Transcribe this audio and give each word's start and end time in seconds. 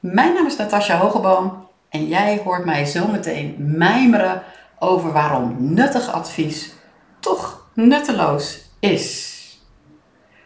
Mijn 0.00 0.34
naam 0.34 0.46
is 0.46 0.56
Natasja 0.56 0.96
Hogeboom 0.96 1.66
en 1.88 2.06
jij 2.06 2.40
hoort 2.44 2.64
mij 2.64 2.84
zometeen 2.84 3.54
mijmeren 3.58 4.42
over 4.78 5.12
waarom 5.12 5.56
nuttig 5.58 6.12
advies 6.12 6.72
toch 7.20 7.66
nutteloos 7.74 8.70
is. 8.80 9.38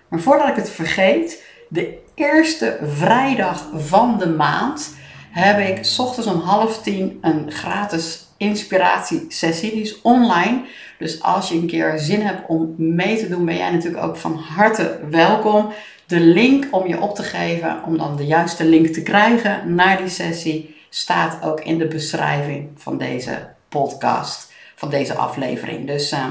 Maar 0.09 0.21
voordat 0.21 0.49
ik 0.49 0.57
het 0.57 0.71
vergeet, 0.71 1.45
de 1.69 1.99
eerste 2.15 2.79
vrijdag 2.83 3.67
van 3.75 4.19
de 4.19 4.29
maand 4.29 4.97
heb 5.31 5.59
ik 5.59 5.85
s 5.85 5.99
ochtends 5.99 6.29
om 6.29 6.41
half 6.41 6.83
tien 6.83 7.19
een 7.21 7.53
gratis 7.53 8.25
inspiratiesessie. 8.37 9.71
Die 9.71 9.83
is 9.83 10.01
online. 10.03 10.65
Dus 10.99 11.23
als 11.23 11.49
je 11.49 11.55
een 11.55 11.67
keer 11.67 11.99
zin 11.99 12.21
hebt 12.21 12.49
om 12.49 12.75
mee 12.79 13.17
te 13.17 13.29
doen, 13.29 13.45
ben 13.45 13.57
jij 13.57 13.71
natuurlijk 13.71 14.05
ook 14.05 14.17
van 14.17 14.37
harte 14.37 15.01
welkom. 15.11 15.73
De 16.07 16.21
link 16.21 16.67
om 16.71 16.87
je 16.87 17.01
op 17.01 17.15
te 17.15 17.23
geven, 17.23 17.83
om 17.85 17.99
dan 17.99 18.17
de 18.17 18.27
juiste 18.27 18.65
link 18.65 18.87
te 18.87 19.03
krijgen 19.03 19.75
naar 19.75 19.97
die 19.97 20.09
sessie, 20.09 20.77
staat 20.89 21.43
ook 21.43 21.61
in 21.61 21.79
de 21.79 21.87
beschrijving 21.87 22.71
van 22.77 22.99
deze 22.99 23.49
podcast, 23.69 24.53
van 24.75 24.91
deze 24.91 25.15
aflevering. 25.15 25.87
Dus 25.87 26.13
uh, 26.13 26.27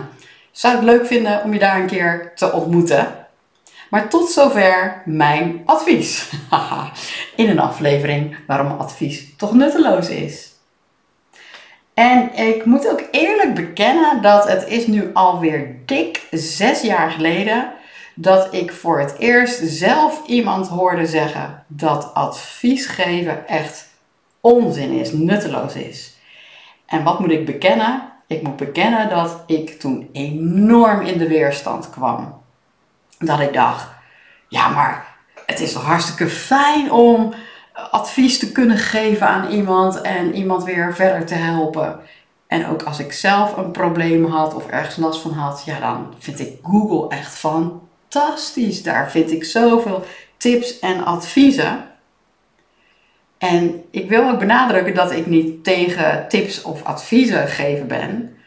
zou 0.51 0.75
het 0.75 0.83
leuk 0.83 1.05
vinden 1.05 1.43
om 1.43 1.53
je 1.53 1.59
daar 1.59 1.79
een 1.79 1.87
keer 1.87 2.31
te 2.35 2.51
ontmoeten. 2.51 3.07
Maar 3.89 4.09
tot 4.09 4.29
zover 4.29 5.01
mijn 5.05 5.61
advies. 5.65 6.29
in 7.35 7.49
een 7.49 7.59
aflevering 7.59 8.37
waarom 8.47 8.67
advies 8.67 9.35
toch 9.37 9.53
nutteloos 9.53 10.09
is. 10.09 10.51
En 11.93 12.35
ik 12.35 12.65
moet 12.65 12.89
ook 12.89 13.03
eerlijk 13.11 13.53
bekennen 13.53 14.21
dat 14.21 14.47
het 14.47 14.67
is 14.67 14.87
nu 14.87 15.09
alweer 15.13 15.75
dik 15.85 16.27
zes 16.31 16.81
jaar 16.81 17.11
geleden 17.11 17.71
dat 18.15 18.53
ik 18.53 18.71
voor 18.71 18.99
het 18.99 19.17
eerst 19.17 19.59
zelf 19.63 20.21
iemand 20.25 20.67
hoorde 20.67 21.05
zeggen 21.05 21.63
dat 21.67 22.13
advies 22.13 22.85
geven 22.85 23.47
echt 23.47 23.89
onzin 24.41 24.91
is, 24.91 25.11
nutteloos 25.11 25.73
is. 25.73 26.15
En 26.85 27.03
wat 27.03 27.19
moet 27.19 27.31
ik 27.31 27.45
bekennen? 27.45 28.11
Ik 28.27 28.41
moet 28.41 28.55
bekennen 28.55 29.09
dat 29.09 29.43
ik 29.47 29.79
toen 29.79 30.09
enorm 30.11 31.01
in 31.01 31.17
de 31.17 31.27
weerstand 31.27 31.89
kwam. 31.89 32.41
Dat 33.17 33.39
ik 33.39 33.53
dacht, 33.53 33.87
ja 34.47 34.69
maar 34.69 35.05
het 35.45 35.59
is 35.59 35.73
toch 35.73 35.85
hartstikke 35.85 36.27
fijn 36.27 36.91
om 36.91 37.33
advies 37.73 38.39
te 38.39 38.51
kunnen 38.51 38.77
geven 38.77 39.27
aan 39.27 39.49
iemand 39.49 40.01
en 40.01 40.35
iemand 40.35 40.63
weer 40.63 40.95
verder 40.95 41.25
te 41.25 41.33
helpen. 41.33 41.99
En 42.47 42.67
ook 42.67 42.83
als 42.83 42.99
ik 42.99 43.13
zelf 43.13 43.57
een 43.57 43.71
probleem 43.71 44.25
had 44.25 44.53
of 44.53 44.67
ergens 44.67 44.95
last 44.95 45.21
van 45.21 45.31
had, 45.31 45.63
ja, 45.65 45.79
dan 45.79 46.13
vind 46.19 46.39
ik 46.39 46.59
Google 46.61 47.17
echt 47.17 47.39
fantastisch. 48.13 48.83
Daar 48.83 49.11
vind 49.11 49.31
ik 49.31 49.43
zoveel 49.43 50.05
tips 50.37 50.79
en 50.79 51.05
adviezen. 51.05 51.91
En 53.37 53.83
ik 53.91 54.09
wil 54.09 54.29
ook 54.29 54.39
benadrukken 54.39 54.93
dat 54.93 55.11
ik 55.11 55.25
niet 55.25 55.63
tegen 55.63 56.25
tips 56.27 56.61
of 56.61 56.83
adviezen 56.83 57.47
geven 57.47 57.87
ben. 57.87 58.37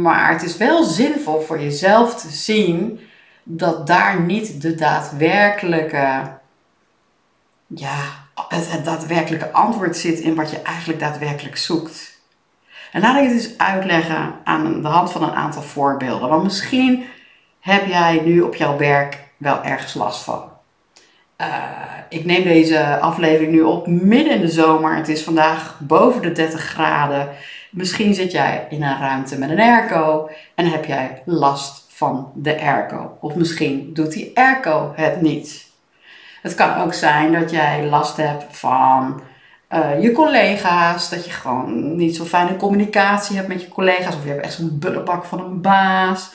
Maar 0.00 0.32
het 0.32 0.42
is 0.42 0.56
wel 0.56 0.84
zinvol 0.84 1.40
voor 1.40 1.60
jezelf 1.60 2.14
te 2.14 2.28
zien 2.28 3.00
dat 3.42 3.86
daar 3.86 4.20
niet 4.20 4.62
de 4.62 4.74
daadwerkelijke 4.74 6.34
ja, 7.66 7.98
het, 8.48 8.84
daadwerkelijke 8.84 9.52
antwoord 9.52 9.96
zit 9.96 10.18
in 10.18 10.34
wat 10.34 10.50
je 10.50 10.62
eigenlijk 10.62 11.00
daadwerkelijk 11.00 11.56
zoekt. 11.56 12.20
En 12.92 13.00
laat 13.00 13.16
ik 13.16 13.22
het 13.22 13.32
eens 13.32 13.58
uitleggen 13.58 14.34
aan 14.44 14.82
de 14.82 14.88
hand 14.88 15.12
van 15.12 15.22
een 15.22 15.34
aantal 15.34 15.62
voorbeelden. 15.62 16.28
Want 16.28 16.42
misschien 16.42 17.04
heb 17.66 17.86
jij 17.86 18.20
nu 18.24 18.40
op 18.40 18.54
jouw 18.54 18.76
werk 18.76 19.18
wel 19.36 19.62
ergens 19.62 19.94
last 19.94 20.22
van. 20.22 20.42
Uh, 21.40 21.46
ik 22.08 22.24
neem 22.24 22.42
deze 22.42 22.98
aflevering 22.98 23.52
nu 23.52 23.62
op 23.62 23.86
midden 23.86 24.34
in 24.34 24.40
de 24.40 24.48
zomer. 24.48 24.96
Het 24.96 25.08
is 25.08 25.22
vandaag 25.22 25.78
boven 25.80 26.22
de 26.22 26.32
30 26.32 26.60
graden. 26.60 27.28
Misschien 27.70 28.14
zit 28.14 28.32
jij 28.32 28.66
in 28.70 28.82
een 28.82 28.98
ruimte 28.98 29.38
met 29.38 29.50
een 29.50 29.60
airco 29.60 30.30
en 30.54 30.70
heb 30.70 30.84
jij 30.84 31.22
last 31.24 31.84
van 31.88 32.32
de 32.34 32.60
airco. 32.60 33.16
Of 33.20 33.34
misschien 33.34 33.90
doet 33.94 34.12
die 34.12 34.30
airco 34.34 34.92
het 34.94 35.20
niet. 35.20 35.70
Het 36.42 36.54
kan 36.54 36.76
ook 36.76 36.94
zijn 36.94 37.32
dat 37.32 37.50
jij 37.50 37.84
last 37.84 38.16
hebt 38.16 38.44
van 38.48 39.20
uh, 39.72 40.02
je 40.02 40.12
collega's, 40.12 41.10
dat 41.10 41.24
je 41.24 41.30
gewoon 41.30 41.96
niet 41.96 42.16
zo 42.16 42.24
fijne 42.24 42.56
communicatie 42.56 43.36
hebt 43.36 43.48
met 43.48 43.62
je 43.62 43.68
collega's, 43.68 44.14
of 44.14 44.22
je 44.22 44.30
hebt 44.30 44.44
echt 44.44 44.54
zo'n 44.54 44.78
bullebak 44.78 45.24
van 45.24 45.40
een 45.40 45.60
baas. 45.60 46.30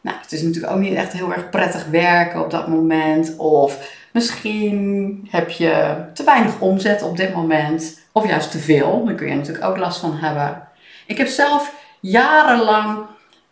Nou, 0.00 0.16
het 0.20 0.32
is 0.32 0.42
natuurlijk 0.42 0.72
ook 0.72 0.80
niet 0.80 0.94
echt 0.94 1.12
heel 1.12 1.32
erg 1.32 1.50
prettig 1.50 1.84
werken 1.84 2.44
op 2.44 2.50
dat 2.50 2.68
moment. 2.68 3.36
Of 3.36 3.92
misschien 4.12 5.26
heb 5.30 5.50
je 5.50 6.04
te 6.14 6.24
weinig 6.24 6.60
omzet 6.60 7.02
op 7.02 7.16
dit 7.16 7.34
moment, 7.34 8.00
of 8.12 8.26
juist 8.28 8.50
te 8.50 8.58
veel. 8.58 9.04
Daar 9.04 9.14
kun 9.14 9.28
je 9.28 9.34
natuurlijk 9.34 9.64
ook 9.64 9.76
last 9.76 10.00
van 10.00 10.16
hebben. 10.16 10.68
Ik 11.06 11.18
heb 11.18 11.28
zelf 11.28 11.74
jarenlang 12.00 12.98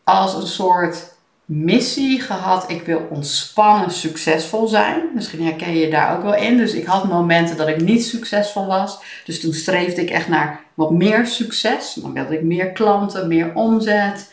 als 0.04 0.34
een 0.34 0.46
soort 0.46 1.14
missie 1.44 2.20
gehad. 2.20 2.70
Ik 2.70 2.82
wil 2.82 3.06
ontspannen, 3.10 3.90
succesvol 3.90 4.66
zijn. 4.66 5.02
Misschien 5.14 5.44
herken 5.44 5.72
je 5.72 5.78
je 5.78 5.90
daar 5.90 6.16
ook 6.16 6.22
wel 6.22 6.34
in. 6.34 6.56
Dus 6.56 6.72
ik 6.72 6.86
had 6.86 7.04
momenten 7.04 7.56
dat 7.56 7.68
ik 7.68 7.80
niet 7.80 8.04
succesvol 8.04 8.66
was. 8.66 8.98
Dus 9.24 9.40
toen 9.40 9.52
streefde 9.52 10.02
ik 10.02 10.10
echt 10.10 10.28
naar 10.28 10.60
wat 10.74 10.90
meer 10.90 11.26
succes. 11.26 11.94
Dan 11.94 12.12
wilde 12.12 12.34
ik 12.34 12.42
meer 12.42 12.72
klanten, 12.72 13.28
meer 13.28 13.54
omzet, 13.54 14.32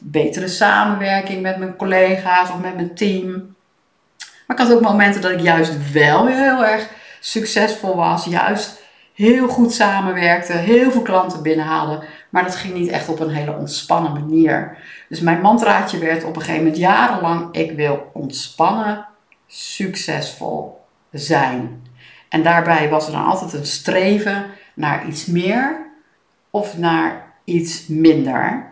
betere 0.00 0.48
samenwerking 0.48 1.42
met 1.42 1.56
mijn 1.56 1.76
collega's 1.76 2.50
of 2.50 2.60
met 2.60 2.74
mijn 2.74 2.94
team. 2.94 3.56
Maar 4.46 4.60
ik 4.60 4.62
had 4.66 4.72
ook 4.72 4.80
momenten 4.80 5.20
dat 5.20 5.30
ik 5.30 5.40
juist 5.40 5.92
wel 5.92 6.26
heel 6.26 6.66
erg 6.66 6.88
succesvol 7.20 7.96
was. 7.96 8.24
Juist 8.24 8.82
heel 9.14 9.48
goed 9.48 9.72
samenwerkte, 9.72 10.52
heel 10.52 10.90
veel 10.90 11.02
klanten 11.02 11.42
binnenhaalde. 11.42 12.04
Maar 12.30 12.44
dat 12.44 12.56
ging 12.56 12.74
niet 12.74 12.88
echt 12.88 13.08
op 13.08 13.20
een 13.20 13.30
hele 13.30 13.56
ontspannen 13.56 14.12
manier. 14.12 14.78
Dus 15.08 15.20
mijn 15.20 15.40
mantraatje 15.40 15.98
werd 15.98 16.24
op 16.24 16.36
een 16.36 16.42
gegeven 16.42 16.62
moment 16.62 16.80
jarenlang: 16.80 17.54
ik 17.54 17.72
wil 17.72 18.10
ontspannen, 18.12 19.06
succesvol 19.46 20.80
zijn. 21.12 21.82
En 22.28 22.42
daarbij 22.42 22.88
was 22.88 23.06
er 23.06 23.12
dan 23.12 23.24
altijd 23.24 23.52
een 23.52 23.66
streven 23.66 24.46
naar 24.74 25.06
iets 25.06 25.26
meer 25.26 25.86
of 26.50 26.78
naar 26.78 27.26
iets 27.44 27.86
minder. 27.86 28.66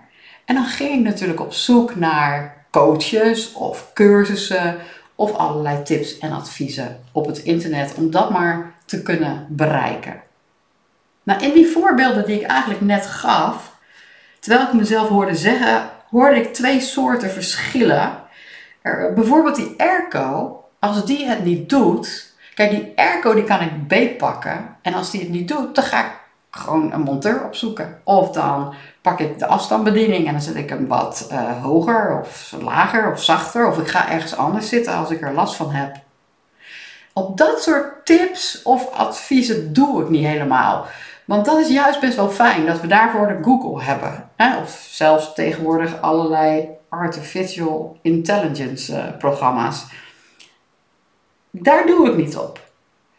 En 0.47 0.55
dan 0.55 0.65
ging 0.65 0.93
ik 0.93 1.05
natuurlijk 1.05 1.41
op 1.41 1.53
zoek 1.53 1.95
naar 1.95 2.65
coaches 2.71 3.53
of 3.53 3.91
cursussen 3.95 4.77
of 5.15 5.33
allerlei 5.33 5.83
tips 5.83 6.19
en 6.19 6.33
adviezen 6.33 7.01
op 7.13 7.27
het 7.27 7.39
internet 7.39 7.95
om 7.95 8.11
dat 8.11 8.31
maar 8.31 8.75
te 8.85 9.03
kunnen 9.03 9.47
bereiken. 9.49 10.23
Nou, 11.23 11.43
in 11.45 11.53
die 11.53 11.67
voorbeelden 11.67 12.27
die 12.27 12.41
ik 12.41 12.47
eigenlijk 12.47 12.81
net 12.81 13.07
gaf, 13.07 13.77
terwijl 14.41 14.67
ik 14.67 14.73
mezelf 14.73 15.09
hoorde 15.09 15.35
zeggen, 15.35 15.91
hoorde 16.11 16.37
ik 16.37 16.55
twee 16.55 16.81
soorten 16.81 17.31
verschillen. 17.31 18.13
Er, 18.83 19.13
bijvoorbeeld 19.15 19.57
die 19.57 19.75
airco, 19.77 20.61
als 20.79 21.05
die 21.05 21.27
het 21.27 21.45
niet 21.45 21.69
doet, 21.69 22.35
kijk 22.55 22.71
die 22.71 22.93
airco 22.97 23.35
die 23.35 23.45
kan 23.45 23.61
ik 23.61 23.89
beetpakken 23.89 24.77
en 24.83 24.95
als 24.95 25.11
die 25.11 25.21
het 25.21 25.31
niet 25.31 25.49
doet, 25.49 25.75
dan 25.75 25.85
ga 25.85 26.05
ik 26.05 26.13
gewoon 26.57 26.93
een 26.93 27.01
monteur 27.01 27.45
opzoeken. 27.45 28.01
Of 28.05 28.31
dan 28.31 28.75
pak 29.01 29.21
ik 29.21 29.39
de 29.39 29.47
afstandsbediening 29.47 30.27
en 30.27 30.33
dan 30.33 30.43
zet 30.43 30.55
ik 30.57 30.69
hem 30.69 30.87
wat 30.87 31.29
uh, 31.33 31.63
hoger 31.63 32.21
of 32.21 32.55
lager 32.61 33.13
of 33.13 33.23
zachter. 33.23 33.69
Of 33.69 33.79
ik 33.79 33.89
ga 33.89 34.11
ergens 34.11 34.37
anders 34.37 34.69
zitten 34.69 34.95
als 34.95 35.11
ik 35.11 35.23
er 35.23 35.33
last 35.33 35.57
van 35.57 35.71
heb. 35.71 35.97
Op 37.13 37.39
dat 37.39 37.63
soort 37.63 38.07
tips 38.07 38.63
of 38.63 38.93
adviezen 38.93 39.73
doe 39.73 40.03
ik 40.03 40.09
niet 40.09 40.27
helemaal. 40.27 40.87
Want 41.25 41.45
dat 41.45 41.59
is 41.59 41.69
juist 41.69 42.01
best 42.01 42.17
wel 42.17 42.31
fijn 42.31 42.67
dat 42.67 42.81
we 42.81 42.87
daarvoor 42.87 43.27
de 43.27 43.39
Google 43.43 43.83
hebben. 43.83 44.29
Hè? 44.37 44.59
Of 44.59 44.87
zelfs 44.91 45.35
tegenwoordig 45.35 46.01
allerlei 46.01 46.69
artificial 46.89 47.99
intelligence 48.03 48.93
uh, 48.93 49.17
programma's. 49.19 49.87
Daar 51.51 51.87
doe 51.87 52.11
ik 52.11 52.17
niet 52.17 52.37
op. 52.37 52.61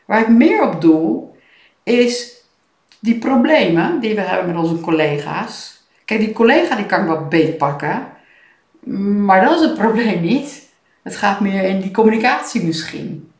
Waar 0.05 0.21
ik 0.21 0.27
meer 0.27 0.61
op 0.61 0.81
doe, 0.81 1.23
is 1.83 2.36
die 2.99 3.17
problemen 3.17 3.99
die 3.99 4.15
we 4.15 4.21
hebben 4.21 4.53
met 4.53 4.63
onze 4.63 4.81
collega's. 4.81 5.83
Kijk, 6.05 6.19
die 6.19 6.33
collega 6.33 6.75
die 6.75 6.85
kan 6.85 7.01
ik 7.01 7.07
wel 7.07 7.27
beetpakken, 7.27 8.07
maar 9.25 9.45
dat 9.45 9.55
is 9.55 9.61
het 9.61 9.77
probleem 9.77 10.21
niet. 10.21 10.65
Het 11.03 11.15
gaat 11.15 11.39
meer 11.39 11.63
in 11.63 11.81
die 11.81 11.91
communicatie 11.91 12.63
misschien. 12.63 13.31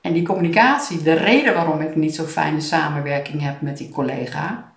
En 0.00 0.12
die 0.12 0.22
communicatie, 0.22 1.02
de 1.02 1.12
reden 1.12 1.54
waarom 1.54 1.80
ik 1.80 1.96
niet 1.96 2.14
zo 2.14 2.24
fijne 2.24 2.60
samenwerking 2.60 3.42
heb 3.42 3.60
met 3.60 3.76
die 3.76 3.90
collega, 3.90 4.72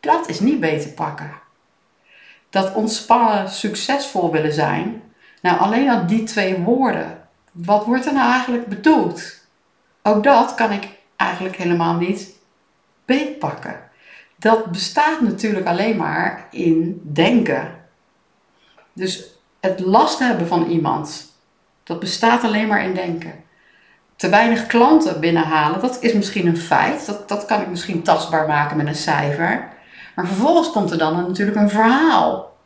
dat 0.00 0.28
is 0.28 0.40
niet 0.40 0.60
beter 0.60 0.90
pakken. 0.90 1.30
Dat 2.50 2.74
ontspannen, 2.74 3.50
succesvol 3.50 4.32
willen 4.32 4.52
zijn, 4.52 5.02
nou 5.42 5.58
alleen 5.58 5.90
al 5.90 6.06
die 6.06 6.22
twee 6.22 6.56
woorden, 6.56 7.18
wat 7.52 7.84
wordt 7.84 8.06
er 8.06 8.12
nou 8.12 8.32
eigenlijk 8.32 8.66
bedoeld? 8.66 9.42
Ook 10.02 10.24
dat 10.24 10.54
kan 10.54 10.70
ik 10.70 10.88
eigenlijk 11.16 11.56
helemaal 11.56 11.94
niet 11.94 12.33
beetpakken. 13.04 13.80
Dat 14.36 14.70
bestaat 14.70 15.20
natuurlijk 15.20 15.66
alleen 15.66 15.96
maar 15.96 16.46
in 16.50 17.00
denken. 17.02 17.68
Dus 18.92 19.34
het 19.60 19.80
last 19.80 20.18
hebben 20.18 20.46
van 20.46 20.66
iemand, 20.66 21.32
dat 21.82 22.00
bestaat 22.00 22.44
alleen 22.44 22.68
maar 22.68 22.84
in 22.84 22.94
denken. 22.94 23.42
te 24.16 24.28
weinig 24.28 24.66
klanten 24.66 25.20
binnenhalen, 25.20 25.80
dat 25.80 26.02
is 26.02 26.12
misschien 26.12 26.46
een 26.46 26.56
feit. 26.56 27.06
Dat, 27.06 27.28
dat 27.28 27.44
kan 27.44 27.60
ik 27.60 27.68
misschien 27.68 28.02
tastbaar 28.02 28.46
maken 28.46 28.76
met 28.76 28.86
een 28.86 28.94
cijfer. 28.94 29.68
Maar 30.14 30.26
vervolgens 30.26 30.70
komt 30.70 30.90
er 30.90 30.98
dan 30.98 31.26
natuurlijk 31.26 31.56
een 31.56 31.70
verhaal. 31.70 32.56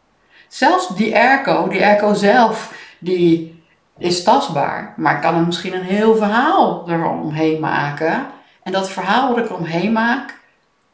Zelfs 0.48 0.96
die 0.96 1.16
airco, 1.16 1.68
die 1.68 1.84
airco 1.84 2.14
zelf, 2.14 2.72
die 2.98 3.62
is 3.98 4.22
tastbaar. 4.22 4.94
Maar 4.96 5.20
kan 5.20 5.34
er 5.34 5.46
misschien 5.46 5.74
een 5.74 5.82
heel 5.82 6.16
verhaal 6.16 6.90
eromheen 6.90 7.60
maken. 7.60 8.26
En 8.68 8.74
dat 8.74 8.90
verhaal 8.90 9.28
wat 9.28 9.44
ik 9.44 9.50
eromheen 9.50 9.92
maak, 9.92 10.34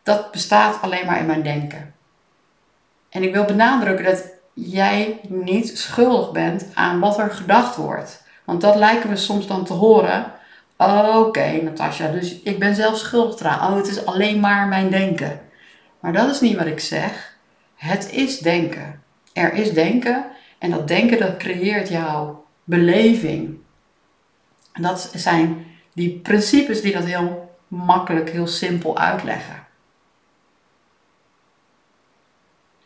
dat 0.03 0.31
bestaat 0.31 0.83
alleen 0.83 1.07
maar 1.07 1.19
in 1.19 1.27
mijn 1.27 1.43
denken. 1.43 1.95
En 3.09 3.23
ik 3.23 3.33
wil 3.33 3.45
benadrukken 3.45 4.05
dat 4.05 4.25
jij 4.53 5.21
niet 5.29 5.79
schuldig 5.79 6.33
bent 6.33 6.67
aan 6.75 7.01
wat 7.01 7.19
er 7.19 7.31
gedacht 7.31 7.77
wordt. 7.77 8.23
Want 8.45 8.61
dat 8.61 8.77
lijken 8.77 9.11
we 9.11 9.17
soms 9.17 9.47
dan 9.47 9.65
te 9.65 9.73
horen. 9.73 10.33
Oké, 10.77 11.17
okay, 11.17 11.61
Natasja, 11.61 12.11
dus 12.11 12.41
ik 12.43 12.59
ben 12.59 12.75
zelf 12.75 12.99
schuldig 12.99 13.41
eraan. 13.41 13.71
Oh, 13.71 13.77
het 13.77 13.87
is 13.87 14.07
alleen 14.07 14.41
maar 14.41 14.69
mijn 14.69 14.91
denken. 14.91 15.41
Maar 16.01 16.13
dat 16.13 16.31
is 16.31 16.41
niet 16.41 16.57
wat 16.57 16.67
ik 16.67 16.81
zeg. 16.81 17.37
Het 17.75 18.13
is 18.13 18.39
denken. 18.39 19.03
Er 19.33 19.53
is 19.53 19.73
denken 19.73 20.27
en 20.59 20.71
dat 20.71 20.89
denken 20.89 21.19
dat 21.19 21.37
creëert 21.37 21.89
jouw 21.89 22.45
beleving. 22.65 23.59
En 24.73 24.83
dat 24.83 25.11
zijn 25.15 25.67
die 25.93 26.19
principes 26.23 26.83
die 26.83 26.93
dat 26.93 27.05
heel 27.05 27.44
makkelijk, 27.69 28.31
heel 28.31 28.47
simpel 28.47 28.99
uitleggen. 28.99 29.67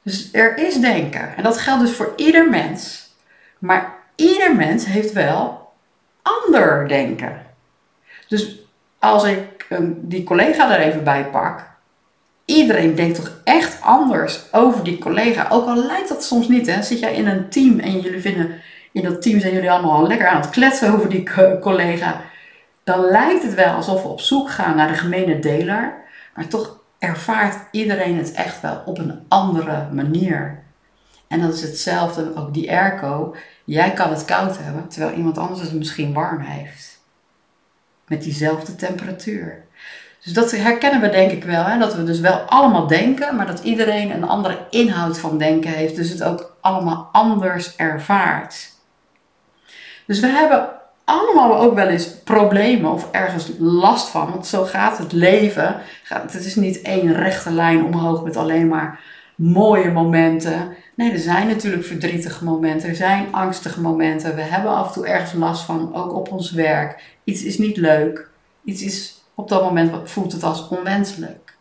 Dus 0.02 0.28
er 0.32 0.58
is 0.58 0.80
denken. 0.80 1.36
En 1.36 1.42
dat 1.42 1.58
geldt 1.58 1.80
dus 1.80 1.96
voor 1.96 2.12
ieder 2.16 2.48
mens. 2.48 3.10
Maar 3.58 3.94
ieder 4.16 4.56
mens 4.56 4.84
heeft 4.84 5.12
wel 5.12 5.72
ander 6.22 6.88
denken. 6.88 7.46
Dus 8.28 8.58
als 8.98 9.24
ik 9.24 9.66
die 9.96 10.24
collega 10.24 10.78
er 10.78 10.86
even 10.86 11.04
bij 11.04 11.24
pak. 11.24 11.66
Iedereen 12.44 12.94
denkt 12.94 13.16
toch 13.16 13.40
echt 13.44 13.82
anders 13.82 14.52
over 14.52 14.84
die 14.84 14.98
collega. 14.98 15.46
Ook 15.50 15.66
al 15.66 15.76
lijkt 15.76 16.08
dat 16.08 16.24
soms 16.24 16.48
niet. 16.48 16.66
Hè? 16.66 16.82
Zit 16.82 16.98
jij 16.98 17.14
in 17.14 17.26
een 17.26 17.48
team 17.48 17.78
en 17.78 18.00
jullie 18.00 18.20
vinden 18.20 18.60
in 18.92 19.02
dat 19.02 19.22
team 19.22 19.40
zijn 19.40 19.54
jullie 19.54 19.70
allemaal 19.70 20.06
lekker 20.06 20.28
aan 20.28 20.40
het 20.40 20.50
kletsen 20.50 20.92
over 20.92 21.08
die 21.08 21.30
collega. 21.60 22.20
Dan 22.88 23.00
lijkt 23.00 23.42
het 23.42 23.54
wel 23.54 23.74
alsof 23.74 24.02
we 24.02 24.08
op 24.08 24.20
zoek 24.20 24.50
gaan 24.50 24.76
naar 24.76 24.88
de 24.88 24.94
gemene 24.94 25.38
deler. 25.38 25.94
Maar 26.34 26.48
toch 26.48 26.78
ervaart 26.98 27.56
iedereen 27.70 28.16
het 28.16 28.32
echt 28.32 28.60
wel 28.60 28.82
op 28.84 28.98
een 28.98 29.24
andere 29.28 29.88
manier. 29.92 30.62
En 31.26 31.40
dat 31.40 31.54
is 31.54 31.62
hetzelfde, 31.62 32.32
ook 32.36 32.54
die 32.54 32.70
airco. 32.70 33.36
Jij 33.64 33.92
kan 33.92 34.10
het 34.10 34.24
koud 34.24 34.58
hebben, 34.58 34.88
terwijl 34.88 35.16
iemand 35.16 35.38
anders 35.38 35.60
het 35.60 35.72
misschien 35.72 36.12
warm 36.12 36.40
heeft. 36.40 37.00
Met 38.06 38.22
diezelfde 38.22 38.76
temperatuur. 38.76 39.64
Dus 40.24 40.32
dat 40.32 40.50
herkennen 40.50 41.00
we 41.00 41.08
denk 41.08 41.30
ik 41.30 41.44
wel. 41.44 41.64
Hè? 41.64 41.78
Dat 41.78 41.94
we 41.94 42.04
dus 42.04 42.20
wel 42.20 42.38
allemaal 42.38 42.86
denken, 42.86 43.36
maar 43.36 43.46
dat 43.46 43.60
iedereen 43.60 44.10
een 44.10 44.28
andere 44.28 44.66
inhoud 44.70 45.18
van 45.18 45.38
denken 45.38 45.70
heeft. 45.70 45.96
Dus 45.96 46.10
het 46.10 46.22
ook 46.22 46.56
allemaal 46.60 47.08
anders 47.12 47.76
ervaart. 47.76 48.70
Dus 50.06 50.20
we 50.20 50.26
hebben 50.26 50.76
allemaal 51.08 51.60
ook 51.60 51.74
wel 51.74 51.86
eens 51.86 52.06
problemen 52.24 52.92
of 52.92 53.10
ergens 53.10 53.50
last 53.58 54.08
van. 54.08 54.30
Want 54.30 54.46
zo 54.46 54.64
gaat 54.64 54.98
het 54.98 55.12
leven. 55.12 55.80
Het 56.04 56.34
is 56.34 56.54
niet 56.54 56.82
één 56.82 57.12
rechte 57.12 57.50
lijn 57.50 57.84
omhoog 57.84 58.24
met 58.24 58.36
alleen 58.36 58.68
maar 58.68 59.00
mooie 59.34 59.90
momenten. 59.90 60.76
Nee, 60.94 61.12
er 61.12 61.18
zijn 61.18 61.46
natuurlijk 61.46 61.84
verdrietige 61.84 62.44
momenten. 62.44 62.88
Er 62.88 62.94
zijn 62.94 63.26
angstige 63.30 63.80
momenten. 63.80 64.34
We 64.34 64.40
hebben 64.40 64.70
af 64.70 64.86
en 64.86 64.92
toe 64.92 65.06
ergens 65.06 65.32
last 65.32 65.64
van, 65.64 65.94
ook 65.94 66.14
op 66.14 66.32
ons 66.32 66.50
werk. 66.50 67.16
Iets 67.24 67.42
is 67.42 67.58
niet 67.58 67.76
leuk. 67.76 68.30
Iets 68.64 68.82
is 68.82 69.22
op 69.34 69.48
dat 69.48 69.62
moment 69.62 70.10
voelt 70.10 70.32
het 70.32 70.42
als 70.42 70.68
onwenselijk. 70.68 71.56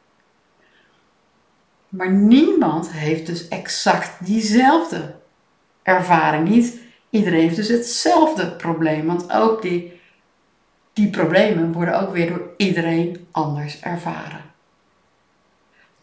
Maar 1.89 2.11
niemand 2.11 2.91
heeft 2.91 3.25
dus 3.25 3.47
exact 3.47 4.25
diezelfde 4.25 5.15
ervaring. 5.83 6.49
Niet 6.49 6.85
Iedereen 7.09 7.41
heeft 7.41 7.55
dus 7.55 7.67
hetzelfde 7.67 8.51
probleem, 8.51 9.05
want 9.05 9.31
ook 9.31 9.61
die, 9.61 10.01
die 10.93 11.09
problemen 11.09 11.71
worden 11.71 11.99
ook 11.99 12.13
weer 12.13 12.27
door 12.27 12.49
iedereen 12.57 13.27
anders 13.31 13.79
ervaren. 13.79 14.41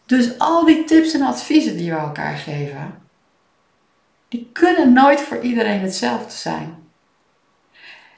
Dus 0.05 0.39
al 0.39 0.65
die 0.65 0.83
tips 0.83 1.13
en 1.13 1.21
adviezen 1.21 1.77
die 1.77 1.91
we 1.91 1.97
elkaar 1.97 2.37
geven, 2.37 3.01
die 4.27 4.49
kunnen 4.53 4.93
nooit 4.93 5.21
voor 5.21 5.39
iedereen 5.39 5.81
hetzelfde 5.81 6.31
zijn. 6.31 6.75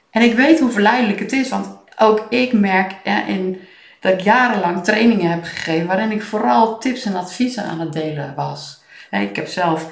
En 0.10 0.22
ik 0.22 0.34
weet 0.34 0.60
hoe 0.60 0.72
verleidelijk 0.72 1.20
het 1.20 1.32
is, 1.32 1.50
want 1.50 1.68
ook 1.98 2.26
ik 2.30 2.54
merk 2.54 2.96
in, 3.28 3.60
dat 4.00 4.14
ik 4.14 4.20
jarenlang 4.20 4.84
trainingen 4.84 5.30
heb 5.30 5.44
gegeven 5.44 5.88
waarin 5.88 6.12
ik 6.12 6.24
vooral 6.24 6.78
tips 6.80 7.06
en 7.06 7.16
adviezen 7.16 7.64
aan 7.64 7.80
het 7.80 7.94
delen 7.94 8.36
was. 8.36 8.82
Ik 9.12 9.36
heb 9.36 9.48
zelf 9.48 9.92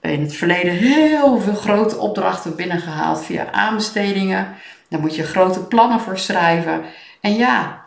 in 0.00 0.20
het 0.20 0.34
verleden 0.34 0.72
heel 0.72 1.38
veel 1.38 1.54
grote 1.54 1.98
opdrachten 1.98 2.56
binnengehaald 2.56 3.24
via 3.24 3.52
aanbestedingen. 3.52 4.54
Daar 4.88 5.00
moet 5.00 5.14
je 5.14 5.22
grote 5.22 5.64
plannen 5.64 6.00
voor 6.00 6.18
schrijven. 6.18 6.82
En 7.20 7.34
ja, 7.34 7.84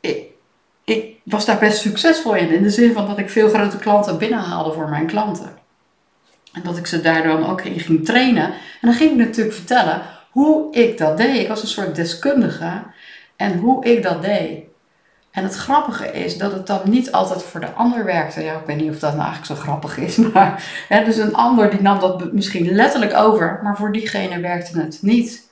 ik, 0.00 0.22
ik 0.84 1.16
was 1.22 1.44
daar 1.44 1.58
best 1.58 1.80
succesvol 1.80 2.34
in. 2.34 2.50
In 2.50 2.62
de 2.62 2.70
zin 2.70 2.92
van 2.92 3.06
dat 3.06 3.18
ik 3.18 3.30
veel 3.30 3.48
grote 3.48 3.78
klanten 3.78 4.18
binnenhaalde 4.18 4.72
voor 4.72 4.88
mijn 4.88 5.06
klanten. 5.06 5.58
En 6.52 6.62
dat 6.62 6.76
ik 6.76 6.86
ze 6.86 7.00
daardoor 7.00 7.48
ook 7.48 7.60
in 7.62 7.80
ging 7.80 8.04
trainen. 8.04 8.44
En 8.44 8.52
dan 8.80 8.94
ging 8.94 9.10
ik 9.10 9.26
natuurlijk 9.26 9.56
vertellen 9.56 10.02
hoe 10.30 10.74
ik 10.74 10.98
dat 10.98 11.16
deed. 11.16 11.40
Ik 11.40 11.48
was 11.48 11.62
een 11.62 11.68
soort 11.68 11.94
deskundige. 11.94 12.82
En 13.36 13.58
hoe 13.58 13.84
ik 13.84 14.02
dat 14.02 14.22
deed. 14.22 14.64
En 15.36 15.42
het 15.42 15.54
grappige 15.54 16.12
is 16.12 16.38
dat 16.38 16.52
het 16.52 16.66
dan 16.66 16.80
niet 16.84 17.12
altijd 17.12 17.42
voor 17.42 17.60
de 17.60 17.72
ander 17.72 18.04
werkte. 18.04 18.40
Ja, 18.40 18.54
ik 18.54 18.66
weet 18.66 18.76
niet 18.76 18.90
of 18.90 18.98
dat 18.98 19.14
nou 19.14 19.24
eigenlijk 19.24 19.60
zo 19.60 19.66
grappig 19.66 19.98
is. 19.98 20.16
Maar 20.32 21.04
dus 21.04 21.16
een 21.16 21.34
ander 21.34 21.70
die 21.70 21.80
nam 21.80 22.00
dat 22.00 22.32
misschien 22.32 22.72
letterlijk 22.72 23.14
over. 23.14 23.60
Maar 23.62 23.76
voor 23.76 23.92
diegene 23.92 24.40
werkte 24.40 24.78
het 24.80 24.98
niet. 25.02 25.48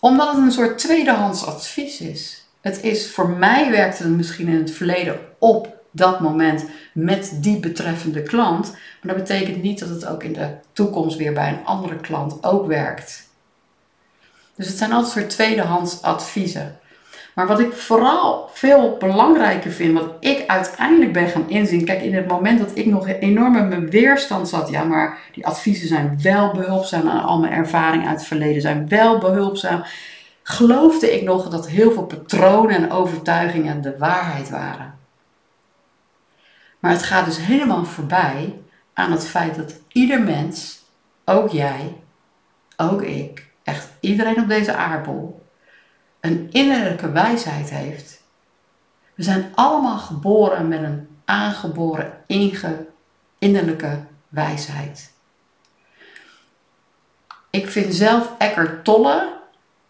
Omdat 0.00 0.28
het 0.28 0.36
een 0.36 0.52
soort 0.52 0.78
tweedehands 0.78 1.46
advies 1.46 2.00
is. 2.00 2.48
Het 2.60 2.82
is, 2.82 3.10
voor 3.10 3.28
mij 3.28 3.70
werkte 3.70 4.02
het 4.02 4.16
misschien 4.16 4.48
in 4.48 4.58
het 4.58 4.70
verleden 4.70 5.18
op 5.38 5.76
dat 5.90 6.20
moment 6.20 6.64
met 6.92 7.38
die 7.40 7.60
betreffende 7.60 8.22
klant. 8.22 8.70
Maar 8.70 9.14
dat 9.14 9.24
betekent 9.24 9.62
niet 9.62 9.78
dat 9.78 9.88
het 9.88 10.06
ook 10.06 10.22
in 10.22 10.32
de 10.32 10.48
toekomst 10.72 11.16
weer 11.16 11.32
bij 11.32 11.48
een 11.48 11.64
andere 11.64 11.96
klant 11.96 12.44
ook 12.44 12.66
werkt. 12.66 13.28
Dus 14.54 14.66
het 14.66 14.76
zijn 14.78 14.92
altijd 14.92 15.12
soort 15.12 15.30
tweedehands 15.30 16.02
adviezen. 16.02 16.78
Maar 17.36 17.46
wat 17.46 17.60
ik 17.60 17.72
vooral 17.72 18.50
veel 18.52 18.96
belangrijker 18.98 19.70
vind, 19.70 19.98
wat 19.98 20.14
ik 20.20 20.44
uiteindelijk 20.46 21.12
ben 21.12 21.28
gaan 21.28 21.48
inzien. 21.48 21.84
Kijk, 21.84 22.02
in 22.02 22.14
het 22.14 22.28
moment 22.28 22.58
dat 22.58 22.70
ik 22.74 22.86
nog 22.86 23.08
enorm 23.08 23.56
in 23.56 23.68
mijn 23.68 23.90
weerstand 23.90 24.48
zat. 24.48 24.68
Ja, 24.68 24.84
maar 24.84 25.18
die 25.32 25.46
adviezen 25.46 25.88
zijn 25.88 26.18
wel 26.22 26.52
behulpzaam. 26.52 27.08
En 27.08 27.22
al 27.22 27.38
mijn 27.38 27.52
ervaringen 27.52 28.08
uit 28.08 28.18
het 28.18 28.26
verleden 28.26 28.60
zijn 28.60 28.88
wel 28.88 29.18
behulpzaam. 29.18 29.84
Geloofde 30.42 31.14
ik 31.14 31.22
nog 31.22 31.48
dat 31.48 31.68
heel 31.68 31.92
veel 31.92 32.06
patronen 32.06 32.76
en 32.76 32.90
overtuigingen 32.90 33.82
de 33.82 33.98
waarheid 33.98 34.50
waren. 34.50 34.94
Maar 36.78 36.90
het 36.90 37.02
gaat 37.02 37.24
dus 37.24 37.38
helemaal 37.38 37.84
voorbij 37.84 38.54
aan 38.92 39.12
het 39.12 39.26
feit 39.26 39.54
dat 39.54 39.80
ieder 39.92 40.22
mens, 40.22 40.84
ook 41.24 41.50
jij, 41.50 41.96
ook 42.76 43.02
ik, 43.02 43.46
echt 43.62 43.88
iedereen 44.00 44.40
op 44.40 44.48
deze 44.48 44.74
aardbol, 44.74 45.44
een 46.26 46.48
innerlijke 46.50 47.10
wijsheid 47.10 47.70
heeft. 47.70 48.22
We 49.14 49.22
zijn 49.22 49.52
allemaal 49.54 49.98
geboren 49.98 50.68
met 50.68 50.82
een 50.82 51.08
aangeboren 51.24 52.12
innerlijke 53.38 53.98
wijsheid. 54.28 55.12
Ik 57.50 57.68
vind 57.68 57.94
zelf 57.94 58.32
Eckhart 58.38 58.84
Tolle, 58.84 59.38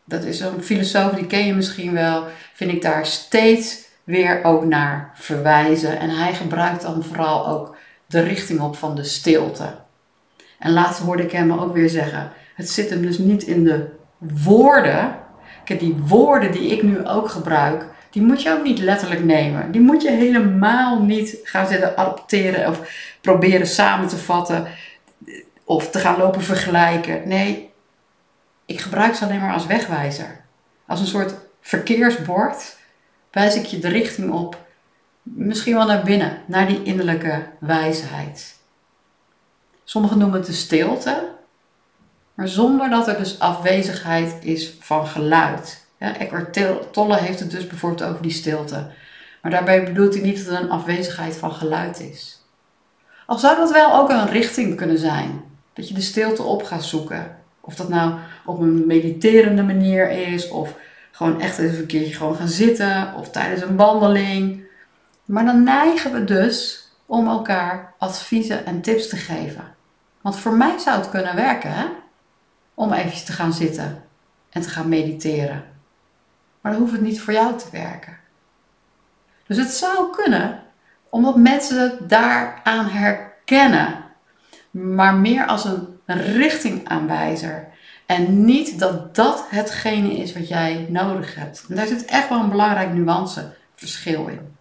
dat 0.05 0.25
is 0.25 0.41
een 0.41 0.63
filosoof, 0.63 1.13
die 1.13 1.27
ken 1.27 1.47
je 1.47 1.55
misschien 1.55 1.93
wel, 1.93 2.25
vind 2.55 2.73
ik 2.73 2.83
daar 2.83 3.07
steeds 3.07 3.85
weer 4.05 4.45
ook 4.45 4.65
naar 4.65 5.11
verwijzen. 5.15 5.99
En 5.99 6.11
hij 6.11 6.35
gebruikt 6.35 6.83
dan 6.83 7.05
vooral 7.05 7.47
ook 7.47 7.77
de 8.07 8.21
richting 8.21 8.61
op 8.61 8.77
van 8.77 8.95
de 8.95 9.05
stilte. 9.05 9.75
En 10.59 10.73
laatst 10.73 11.01
hoorde 11.01 11.23
ik 11.23 11.33
hem 11.33 11.53
ook 11.53 11.75
weer 11.75 11.89
zeggen: 11.89 12.33
het 12.55 12.71
zit 12.71 12.91
hem 12.91 13.03
dus 13.03 13.19
niet 13.19 13.43
in 13.43 13.65
de 13.65 13.87
woorden 14.19 15.17
die 15.67 15.97
woorden 16.07 16.53
die 16.53 16.71
ik 16.71 16.83
nu 16.83 17.07
ook 17.07 17.29
gebruik, 17.29 17.87
die 18.11 18.23
moet 18.23 18.43
je 18.43 18.53
ook 18.53 18.63
niet 18.63 18.79
letterlijk 18.79 19.25
nemen. 19.25 19.71
Die 19.71 19.81
moet 19.81 20.03
je 20.03 20.11
helemaal 20.11 21.03
niet 21.03 21.39
gaan 21.43 21.67
zitten 21.67 21.97
adopteren 21.97 22.69
of 22.69 22.91
proberen 23.21 23.67
samen 23.67 24.09
te 24.09 24.17
vatten 24.17 24.67
of 25.65 25.91
te 25.91 25.99
gaan 25.99 26.19
lopen 26.19 26.43
vergelijken. 26.43 27.29
Nee, 27.29 27.71
ik 28.67 28.81
gebruik 28.81 29.15
ze 29.15 29.25
alleen 29.25 29.41
maar 29.41 29.53
als 29.53 29.67
wegwijzer. 29.67 30.45
Als 30.87 31.01
een 31.01 31.07
soort 31.07 31.35
verkeersbord 31.61 32.77
wijs 33.31 33.55
ik 33.55 33.65
je 33.65 33.79
de 33.79 33.89
richting 33.89 34.33
op. 34.33 34.65
Misschien 35.23 35.75
wel 35.75 35.87
naar 35.87 36.03
binnen, 36.03 36.43
naar 36.47 36.67
die 36.67 36.83
innerlijke 36.83 37.47
wijsheid. 37.59 38.57
Sommigen 39.85 40.19
noemen 40.19 40.39
het 40.39 40.47
de 40.47 40.53
stilte, 40.53 41.29
maar 42.37 42.49
zonder 42.49 42.91
dat 42.91 43.09
er 43.09 43.17
dus 43.19 43.39
afwezigheid 43.39 44.37
is 44.41 44.77
van 44.81 45.07
geluid. 45.07 45.87
Ja, 45.99 46.17
Eckhart 46.17 46.59
Tolle 46.93 47.17
heeft 47.17 47.41
het 47.41 47.51
dus 47.51 47.67
bijvoorbeeld 47.67 48.11
over 48.11 48.23
die 48.23 48.31
stilte. 48.31 48.87
Maar 49.43 49.51
daarbij 49.51 49.85
bedoelt 49.85 50.15
hij 50.15 50.23
niet 50.23 50.37
dat 50.37 50.55
het 50.55 50.63
een 50.63 50.71
afwezigheid 50.71 51.37
van 51.37 51.53
geluid 51.53 52.01
is. 52.01 52.45
Al 53.27 53.39
zou 53.39 53.57
dat 53.57 53.73
wel 53.73 53.95
ook 53.95 54.11
een 54.11 54.29
richting 54.29 54.77
kunnen 54.77 54.99
zijn. 54.99 55.45
Dat 55.73 55.89
je 55.89 55.95
de 55.95 56.01
stilte 56.01 56.43
op 56.43 56.63
gaat 56.63 56.85
zoeken. 56.85 57.37
Of 57.61 57.75
dat 57.75 57.89
nou 57.89 58.15
op 58.45 58.61
een 58.61 58.87
mediterende 58.87 59.63
manier 59.63 60.11
is, 60.11 60.49
of 60.49 60.75
gewoon 61.13 61.41
echt 61.41 61.59
even 61.59 61.79
een 61.79 61.87
keertje 61.87 62.15
gewoon 62.15 62.37
gaan 62.37 62.49
zitten, 62.49 63.15
of 63.15 63.31
tijdens 63.31 63.63
een 63.63 63.77
wandeling. 63.77 64.65
Maar 65.25 65.45
dan 65.45 65.63
neigen 65.63 66.13
we 66.13 66.25
dus 66.25 66.89
om 67.07 67.29
elkaar 67.29 67.95
adviezen 67.99 68.67
en 68.67 68.81
tips 68.81 69.09
te 69.09 69.17
geven. 69.17 69.75
Want 70.21 70.39
voor 70.39 70.53
mij 70.53 70.79
zou 70.79 70.99
het 70.99 71.11
kunnen 71.11 71.37
werken, 71.37 71.73
hè? 71.73 71.85
Om 72.79 72.93
even 72.93 73.25
te 73.25 73.33
gaan 73.33 73.53
zitten 73.53 74.05
en 74.51 74.63
te 74.63 74.69
gaan 74.69 74.89
mediteren. 74.89 75.65
Maar 76.61 76.73
dan 76.73 76.81
hoeft 76.81 76.93
het 76.93 77.01
niet 77.01 77.21
voor 77.21 77.33
jou 77.33 77.59
te 77.59 77.67
werken. 77.73 78.17
Dus 79.47 79.57
het 79.57 79.71
zou 79.71 80.11
kunnen, 80.11 80.63
omdat 81.09 81.37
mensen 81.37 82.09
daaraan 82.09 82.87
herkennen, 82.87 84.05
maar 84.71 85.15
meer 85.15 85.47
als 85.47 85.65
een 85.65 86.01
richtingaanwijzer. 86.07 87.69
En 88.07 88.45
niet 88.45 88.79
dat 88.79 89.15
dat 89.15 89.47
hetgene 89.49 90.13
is 90.13 90.33
wat 90.33 90.49
jij 90.49 90.87
nodig 90.89 91.35
hebt. 91.35 91.65
Daar 91.69 91.87
zit 91.87 92.05
echt 92.05 92.29
wel 92.29 92.41
een 92.41 92.49
belangrijk 92.49 92.93
nuanceverschil 92.93 94.27
in. 94.27 94.57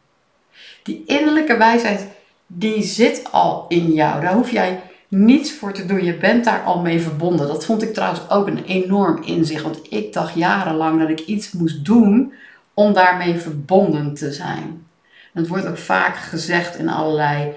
Die 0.84 1.04
innerlijke 1.06 1.58
wijsheid, 1.58 2.08
die 2.48 2.84
zit 2.84 3.32
al 3.32 3.66
in 3.68 3.94
jou. 3.94 4.22
Daar 4.22 4.34
hoef 4.34 4.52
jij 4.52 4.82
niets 5.08 5.52
voor 5.52 5.74
te 5.74 5.86
doen. 5.86 6.04
Je 6.04 6.18
bent 6.18 6.46
daar 6.46 6.64
al 6.64 6.82
mee 6.82 7.00
verbonden. 7.00 7.48
Dat 7.48 7.66
vond 7.66 7.82
ik 7.82 7.94
trouwens 7.94 8.30
ook 8.30 8.48
een 8.48 8.64
enorm 8.64 9.24
inzicht. 9.24 9.64
Want 9.64 9.80
ik 9.90 10.14
dacht 10.14 10.36
jarenlang 10.36 11.00
dat 11.00 11.10
ik 11.10 11.20
iets 11.20 11.52
moest 11.52 11.86
doen 11.86 12.34
om 12.74 12.94
daarmee 12.94 13.36
verbonden 13.36 14.14
te 14.14 14.32
zijn. 14.32 14.88
Het 15.34 15.48
wordt 15.48 15.68
ook 15.68 15.78
vaak 15.78 16.16
gezegd 16.16 16.78
in 16.78 16.90
allerlei 16.90 17.54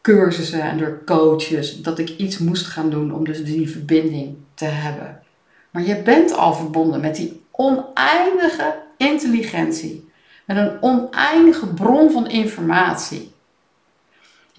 cursussen 0.00 0.62
en 0.62 0.78
door 0.78 1.02
coaches 1.04 1.82
dat 1.82 1.98
ik 1.98 2.08
iets 2.08 2.38
moest 2.38 2.66
gaan 2.66 2.90
doen 2.90 3.14
om 3.14 3.24
dus 3.24 3.44
die 3.44 3.70
verbinding 3.70 4.36
te 4.54 4.64
hebben. 4.64 5.22
Maar 5.70 5.82
je 5.82 6.02
bent 6.02 6.32
al 6.32 6.54
verbonden 6.54 7.00
met 7.00 7.16
die 7.16 7.42
oneindige 7.50 8.74
intelligentie. 8.96 10.10
Met 10.46 10.56
een 10.56 10.82
oneindige 10.82 11.66
bron 11.66 12.10
van 12.10 12.28
informatie. 12.28 13.32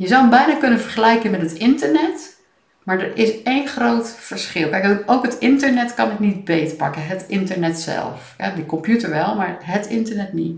Je 0.03 0.09
zou 0.09 0.21
hem 0.21 0.29
bijna 0.29 0.55
kunnen 0.55 0.79
vergelijken 0.79 1.31
met 1.31 1.41
het 1.41 1.53
internet. 1.53 2.37
Maar 2.83 2.99
er 2.99 3.17
is 3.17 3.41
één 3.43 3.67
groot 3.67 4.09
verschil. 4.09 4.69
Kijk, 4.69 5.03
ook 5.05 5.25
het 5.25 5.37
internet 5.37 5.93
kan 5.93 6.11
ik 6.11 6.19
niet 6.19 6.43
beetpakken. 6.43 7.05
Het 7.05 7.25
internet 7.27 7.79
zelf. 7.79 8.35
Die 8.55 8.65
computer 8.65 9.09
wel, 9.09 9.35
maar 9.35 9.57
het 9.61 9.87
internet 9.87 10.33
niet. 10.33 10.55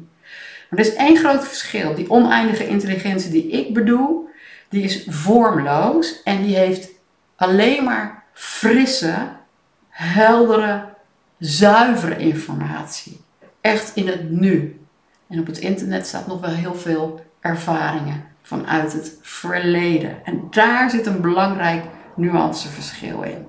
Maar 0.69 0.79
er 0.79 0.85
is 0.85 0.95
één 0.95 1.17
groot 1.17 1.47
verschil. 1.47 1.95
Die 1.95 2.09
oneindige 2.09 2.67
intelligentie 2.67 3.31
die 3.31 3.47
ik 3.47 3.73
bedoel, 3.73 4.29
die 4.69 4.83
is 4.83 5.05
vormloos 5.09 6.23
en 6.23 6.43
die 6.43 6.55
heeft 6.55 6.89
alleen 7.35 7.83
maar 7.83 8.23
frisse, 8.33 9.15
heldere, 9.89 10.83
zuivere 11.39 12.17
informatie. 12.17 13.21
Echt 13.61 13.95
in 13.95 14.07
het 14.07 14.29
nu. 14.29 14.79
En 15.27 15.39
op 15.39 15.45
het 15.45 15.57
internet 15.57 16.07
staat 16.07 16.27
nog 16.27 16.41
wel 16.41 16.53
heel 16.53 16.75
veel 16.75 17.25
ervaringen 17.39 18.33
vanuit 18.45 18.93
het 18.93 19.17
verleden. 19.21 20.25
En 20.25 20.47
daar 20.49 20.89
zit 20.89 21.05
een 21.05 21.21
belangrijk 21.21 21.83
nuanceverschil 22.15 23.23
in. 23.23 23.45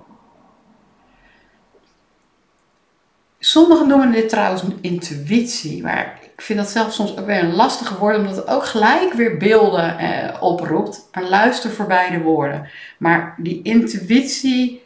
Sommigen 3.38 3.88
noemen 3.88 4.12
dit 4.12 4.28
trouwens 4.28 4.62
intuïtie, 4.80 5.82
maar 5.82 6.18
ik 6.22 6.40
vind 6.40 6.58
dat 6.58 6.68
zelf 6.68 6.92
soms 6.92 7.18
ook 7.18 7.26
weer 7.26 7.42
een 7.42 7.54
lastige 7.54 7.98
woord, 7.98 8.16
omdat 8.16 8.36
het 8.36 8.48
ook 8.48 8.66
gelijk 8.66 9.12
weer 9.12 9.36
beelden 9.36 9.98
eh, 9.98 10.42
oproept. 10.42 11.08
Maar 11.12 11.24
luister 11.24 11.70
voor 11.70 11.86
beide 11.86 12.20
woorden. 12.20 12.68
Maar 12.98 13.34
die 13.38 13.62
intuïtie 13.62 14.82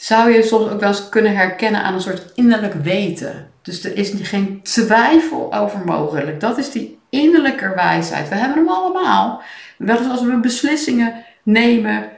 zou 0.00 0.30
je 0.30 0.42
soms 0.42 0.70
ook 0.70 0.80
wel 0.80 0.88
eens 0.88 1.08
kunnen 1.08 1.36
herkennen 1.36 1.82
aan 1.82 1.94
een 1.94 2.00
soort 2.00 2.32
innerlijk 2.34 2.74
weten. 2.74 3.50
Dus 3.62 3.84
er 3.84 3.96
is 3.96 4.12
geen 4.22 4.62
twijfel 4.62 5.54
over 5.54 5.84
mogelijk. 5.84 6.40
Dat 6.40 6.58
is 6.58 6.70
die 6.70 6.98
innerlijke 7.10 7.72
wijsheid. 7.74 8.28
We 8.28 8.34
hebben 8.34 8.58
hem 8.58 8.68
allemaal. 8.68 9.42
Wel 9.78 9.98
als 9.98 10.22
we 10.22 10.40
beslissingen 10.40 11.24
nemen, 11.42 12.08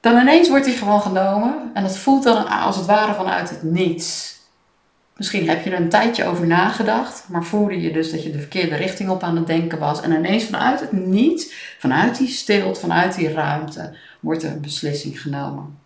dan 0.00 0.20
ineens 0.20 0.48
wordt 0.48 0.64
die 0.64 0.74
gewoon 0.74 1.00
genomen. 1.00 1.70
En 1.74 1.82
dat 1.82 1.98
voelt 1.98 2.22
dan 2.22 2.48
als 2.48 2.76
het 2.76 2.86
ware 2.86 3.14
vanuit 3.14 3.50
het 3.50 3.62
niets. 3.62 4.38
Misschien 5.16 5.48
heb 5.48 5.64
je 5.64 5.70
er 5.70 5.80
een 5.80 5.88
tijdje 5.88 6.24
over 6.24 6.46
nagedacht, 6.46 7.24
maar 7.28 7.44
voelde 7.44 7.80
je 7.80 7.92
dus 7.92 8.10
dat 8.10 8.22
je 8.22 8.30
de 8.30 8.38
verkeerde 8.38 8.76
richting 8.76 9.10
op 9.10 9.22
aan 9.22 9.36
het 9.36 9.46
denken 9.46 9.78
was. 9.78 10.00
En 10.00 10.12
ineens 10.12 10.44
vanuit 10.44 10.80
het 10.80 10.92
niets, 10.92 11.52
vanuit 11.78 12.18
die 12.18 12.28
stilte, 12.28 12.80
vanuit 12.80 13.14
die 13.14 13.32
ruimte, 13.32 13.96
wordt 14.20 14.42
er 14.42 14.50
een 14.50 14.60
beslissing 14.60 15.20
genomen. 15.20 15.79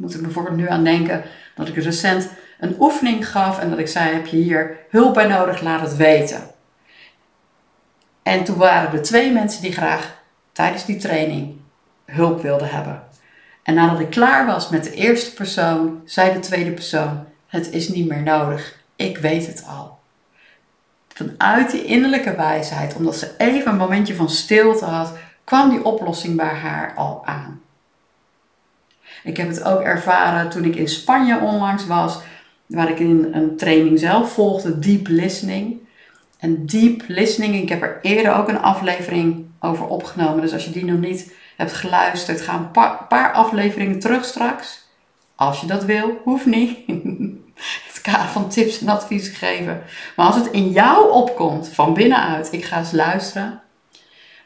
Ik 0.00 0.06
moet 0.06 0.14
er 0.14 0.22
bijvoorbeeld 0.22 0.56
nu 0.56 0.68
aan 0.68 0.84
denken 0.84 1.22
dat 1.54 1.68
ik 1.68 1.76
recent 1.76 2.28
een 2.58 2.76
oefening 2.78 3.28
gaf 3.28 3.58
en 3.58 3.70
dat 3.70 3.78
ik 3.78 3.88
zei: 3.88 4.12
Heb 4.12 4.26
je 4.26 4.36
hier 4.36 4.76
hulp 4.90 5.14
bij 5.14 5.26
nodig? 5.26 5.60
Laat 5.60 5.80
het 5.80 5.96
weten. 5.96 6.40
En 8.22 8.44
toen 8.44 8.56
waren 8.56 8.92
er 8.92 9.02
twee 9.02 9.32
mensen 9.32 9.62
die 9.62 9.72
graag 9.72 10.22
tijdens 10.52 10.84
die 10.84 10.96
training 10.96 11.56
hulp 12.04 12.42
wilden 12.42 12.68
hebben. 12.68 13.02
En 13.62 13.74
nadat 13.74 14.00
ik 14.00 14.10
klaar 14.10 14.46
was 14.46 14.68
met 14.68 14.84
de 14.84 14.94
eerste 14.94 15.34
persoon, 15.34 16.02
zei 16.04 16.32
de 16.32 16.40
tweede 16.40 16.70
persoon: 16.70 17.24
het 17.46 17.70
is 17.70 17.88
niet 17.88 18.08
meer 18.08 18.22
nodig. 18.22 18.78
Ik 18.96 19.18
weet 19.18 19.46
het 19.46 19.64
al. 19.68 19.98
Vanuit 21.08 21.70
die 21.70 21.84
innerlijke 21.84 22.36
wijsheid, 22.36 22.94
omdat 22.94 23.16
ze 23.16 23.34
even 23.38 23.72
een 23.72 23.78
momentje 23.78 24.14
van 24.14 24.30
stilte 24.30 24.84
had, 24.84 25.12
kwam 25.44 25.70
die 25.70 25.84
oplossing 25.84 26.36
bij 26.36 26.54
haar 26.54 26.94
al 26.94 27.22
aan. 27.24 27.60
Ik 29.22 29.36
heb 29.36 29.48
het 29.48 29.64
ook 29.64 29.80
ervaren 29.80 30.50
toen 30.50 30.64
ik 30.64 30.76
in 30.76 30.88
Spanje 30.88 31.38
onlangs 31.38 31.86
was, 31.86 32.18
waar 32.66 32.90
ik 32.90 32.98
in 32.98 33.28
een 33.32 33.56
training 33.56 33.98
zelf 33.98 34.32
volgde, 34.32 34.78
Deep 34.78 35.08
Listening. 35.08 35.78
En 36.38 36.66
Deep 36.66 37.02
Listening, 37.06 37.54
ik 37.54 37.68
heb 37.68 37.82
er 37.82 37.98
eerder 38.02 38.34
ook 38.34 38.48
een 38.48 38.60
aflevering 38.60 39.46
over 39.60 39.86
opgenomen. 39.86 40.40
Dus 40.40 40.52
als 40.52 40.64
je 40.64 40.70
die 40.70 40.84
nog 40.84 41.00
niet 41.00 41.32
hebt 41.56 41.72
geluisterd, 41.72 42.40
ga 42.40 42.54
een 42.54 42.70
paar 43.08 43.32
afleveringen 43.32 43.98
terug 43.98 44.24
straks. 44.24 44.88
Als 45.34 45.60
je 45.60 45.66
dat 45.66 45.84
wil, 45.84 46.20
hoeft 46.24 46.46
niet. 46.46 46.78
het 47.88 48.00
kader 48.02 48.28
van 48.28 48.48
tips 48.48 48.80
en 48.80 48.88
adviezen 48.88 49.34
geven. 49.34 49.82
Maar 50.16 50.26
als 50.26 50.36
het 50.36 50.46
in 50.46 50.70
jou 50.70 51.12
opkomt, 51.12 51.68
van 51.68 51.94
binnenuit, 51.94 52.52
ik 52.52 52.64
ga 52.64 52.78
eens 52.78 52.92
luisteren. 52.92 53.60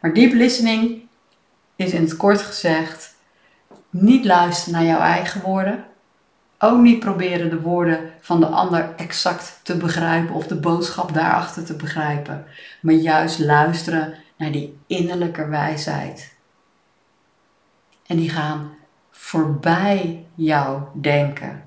Maar 0.00 0.14
deep 0.14 0.32
listening 0.32 1.02
is 1.76 1.92
in 1.92 2.02
het 2.02 2.16
kort 2.16 2.42
gezegd 2.42 3.13
niet 4.00 4.24
luisteren 4.24 4.72
naar 4.72 4.88
jouw 4.88 5.00
eigen 5.00 5.40
woorden. 5.40 5.84
Ook 6.58 6.78
niet 6.78 7.00
proberen 7.00 7.50
de 7.50 7.60
woorden 7.60 8.10
van 8.20 8.40
de 8.40 8.46
ander 8.46 8.94
exact 8.96 9.60
te 9.62 9.76
begrijpen 9.76 10.34
of 10.34 10.46
de 10.46 10.54
boodschap 10.54 11.14
daarachter 11.14 11.64
te 11.64 11.76
begrijpen. 11.76 12.44
Maar 12.80 12.94
juist 12.94 13.38
luisteren 13.38 14.14
naar 14.36 14.52
die 14.52 14.78
innerlijke 14.86 15.48
wijsheid. 15.48 16.34
En 18.06 18.16
die 18.16 18.30
gaan 18.30 18.74
voorbij 19.10 20.26
jouw 20.34 20.90
denken. 21.00 21.66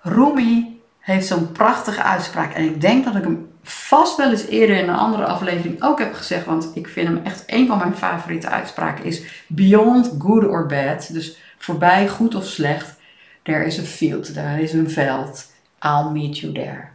Rumi 0.00 0.82
heeft 0.98 1.26
zo'n 1.26 1.52
prachtige 1.52 2.02
uitspraak 2.02 2.52
en 2.52 2.64
ik 2.64 2.80
denk 2.80 3.04
dat 3.04 3.16
ik 3.16 3.22
hem 3.22 3.53
vast 3.64 4.16
wel 4.16 4.30
eens 4.30 4.46
eerder 4.46 4.76
in 4.76 4.88
een 4.88 4.94
andere 4.94 5.24
aflevering 5.24 5.82
ook 5.82 5.98
heb 5.98 6.14
gezegd, 6.14 6.44
want 6.44 6.70
ik 6.74 6.88
vind 6.88 7.08
hem 7.08 7.20
echt 7.24 7.42
een 7.46 7.66
van 7.66 7.78
mijn 7.78 7.96
favoriete 7.96 8.48
uitspraken 8.48 9.04
is 9.04 9.44
beyond 9.46 10.12
good 10.18 10.44
or 10.44 10.66
bad, 10.66 11.12
dus 11.12 11.38
voorbij 11.58 12.08
goed 12.08 12.34
of 12.34 12.46
slecht, 12.46 12.96
there 13.42 13.64
is 13.64 13.78
a 13.78 13.82
field, 13.82 14.34
daar 14.34 14.60
is 14.60 14.72
een 14.72 14.90
veld, 14.90 15.52
I'll 15.80 16.10
meet 16.12 16.38
you 16.38 16.52
there. 16.52 16.92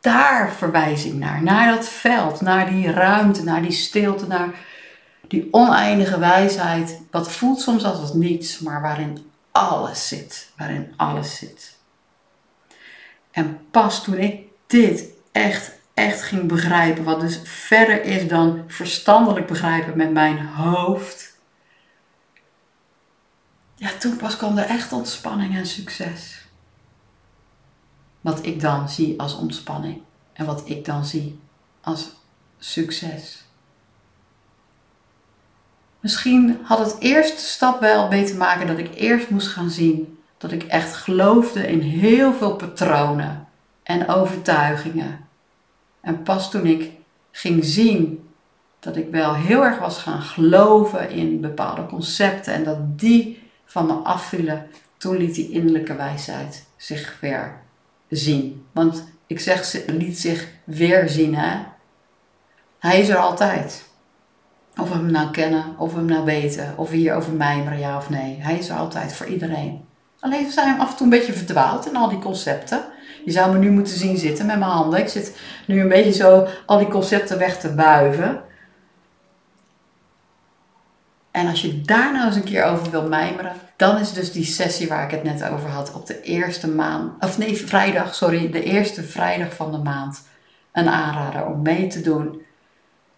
Daar 0.00 0.52
verwijs 0.52 1.04
ik 1.04 1.14
naar, 1.14 1.42
naar 1.42 1.74
dat 1.74 1.88
veld, 1.88 2.40
naar 2.40 2.70
die 2.70 2.90
ruimte, 2.90 3.44
naar 3.44 3.62
die 3.62 3.72
stilte, 3.72 4.26
naar 4.26 4.48
die 5.28 5.48
oneindige 5.50 6.18
wijsheid, 6.18 7.00
wat 7.10 7.32
voelt 7.32 7.60
soms 7.60 7.84
als 7.84 8.14
niets, 8.14 8.58
maar 8.58 8.82
waarin 8.82 9.30
alles 9.52 10.08
zit. 10.08 10.52
Waarin 10.56 10.92
alles 10.96 11.36
zit. 11.36 11.78
En 13.30 13.58
pas 13.70 14.04
toen 14.04 14.18
ik 14.18 14.46
dit 14.66 15.13
echt, 15.34 15.72
echt 15.94 16.22
ging 16.22 16.48
begrijpen, 16.48 17.04
wat 17.04 17.20
dus 17.20 17.40
verder 17.44 18.02
is 18.04 18.28
dan 18.28 18.64
verstandelijk 18.66 19.46
begrijpen 19.46 19.96
met 19.96 20.12
mijn 20.12 20.46
hoofd. 20.46 21.38
Ja, 23.74 23.90
toen 23.98 24.16
pas 24.16 24.36
kwam 24.36 24.58
er 24.58 24.64
echt 24.64 24.92
ontspanning 24.92 25.56
en 25.56 25.66
succes. 25.66 26.46
Wat 28.20 28.46
ik 28.46 28.60
dan 28.60 28.88
zie 28.88 29.20
als 29.20 29.36
ontspanning 29.36 30.02
en 30.32 30.46
wat 30.46 30.62
ik 30.64 30.84
dan 30.84 31.04
zie 31.04 31.40
als 31.80 32.12
succes. 32.58 33.44
Misschien 36.00 36.60
had 36.62 36.78
het 36.78 36.96
eerste 36.98 37.42
stap 37.42 37.80
wel 37.80 38.08
mee 38.08 38.24
te 38.24 38.36
maken 38.36 38.66
dat 38.66 38.78
ik 38.78 38.94
eerst 38.94 39.30
moest 39.30 39.48
gaan 39.48 39.70
zien 39.70 40.18
dat 40.38 40.52
ik 40.52 40.62
echt 40.62 40.94
geloofde 40.94 41.68
in 41.68 41.80
heel 41.80 42.34
veel 42.34 42.56
patronen 42.56 43.43
en 43.84 44.08
overtuigingen. 44.08 45.28
En 46.00 46.22
pas 46.22 46.50
toen 46.50 46.66
ik 46.66 46.90
ging 47.30 47.64
zien 47.64 48.28
dat 48.80 48.96
ik 48.96 49.10
wel 49.10 49.34
heel 49.34 49.64
erg 49.64 49.78
was 49.78 49.98
gaan 49.98 50.22
geloven 50.22 51.10
in 51.10 51.40
bepaalde 51.40 51.86
concepten 51.86 52.54
en 52.54 52.64
dat 52.64 52.98
die 52.98 53.42
van 53.64 53.86
me 53.86 53.92
afvielen, 53.92 54.66
toen 54.96 55.16
liet 55.16 55.34
die 55.34 55.50
innerlijke 55.50 55.94
wijsheid 55.94 56.66
zich 56.76 57.16
weer 57.20 57.60
zien. 58.08 58.66
Want 58.72 59.04
ik 59.26 59.40
zeg, 59.40 59.86
liet 59.86 60.18
zich 60.18 60.48
weer 60.64 61.08
zien, 61.08 61.34
hè. 61.34 61.58
Hij 62.78 63.00
is 63.00 63.08
er 63.08 63.16
altijd. 63.16 63.84
Of 64.76 64.88
we 64.88 64.94
hem 64.94 65.10
nou 65.10 65.30
kennen, 65.30 65.64
of 65.78 65.92
we 65.92 65.98
hem 65.98 66.06
nou 66.06 66.24
weten, 66.24 66.74
of 66.76 66.90
we 66.90 66.96
hier 66.96 67.14
over 67.14 67.32
mijmeren, 67.32 67.78
ja 67.78 67.96
of 67.96 68.10
nee. 68.10 68.36
Hij 68.40 68.58
is 68.58 68.68
er 68.68 68.76
altijd 68.76 69.12
voor 69.12 69.26
iedereen. 69.26 69.84
Alleen 70.20 70.50
zijn 70.50 70.76
we 70.76 70.82
af 70.82 70.90
en 70.90 70.96
toe 70.96 71.06
een 71.06 71.18
beetje 71.18 71.32
verdwaald 71.32 71.86
in 71.86 71.96
al 71.96 72.08
die 72.08 72.18
concepten. 72.18 72.84
Je 73.24 73.30
zou 73.30 73.52
me 73.52 73.58
nu 73.58 73.70
moeten 73.70 73.96
zien 73.96 74.16
zitten 74.16 74.46
met 74.46 74.58
mijn 74.58 74.70
handen. 74.70 75.00
Ik 75.00 75.08
zit 75.08 75.36
nu 75.66 75.80
een 75.80 75.88
beetje 75.88 76.12
zo 76.12 76.46
al 76.66 76.78
die 76.78 76.88
concepten 76.88 77.38
weg 77.38 77.60
te 77.60 77.74
buiven. 77.74 78.42
En 81.30 81.48
als 81.48 81.62
je 81.62 81.80
daar 81.80 82.12
nou 82.12 82.26
eens 82.26 82.36
een 82.36 82.44
keer 82.44 82.64
over 82.64 82.90
wil 82.90 83.08
mijmeren, 83.08 83.52
dan 83.76 83.98
is 83.98 84.12
dus 84.12 84.32
die 84.32 84.44
sessie 84.44 84.88
waar 84.88 85.04
ik 85.04 85.10
het 85.10 85.22
net 85.22 85.48
over 85.48 85.68
had 85.68 85.94
op 85.94 86.06
de 86.06 86.20
eerste 86.20 86.68
maand, 86.68 87.24
of 87.24 87.38
nee, 87.38 87.56
vrijdag, 87.56 88.14
sorry, 88.14 88.50
de 88.50 88.62
eerste 88.62 89.02
vrijdag 89.02 89.54
van 89.54 89.72
de 89.72 89.78
maand 89.78 90.22
een 90.72 90.88
aanrader 90.88 91.46
om 91.46 91.62
mee 91.62 91.86
te 91.86 92.00
doen. 92.00 92.42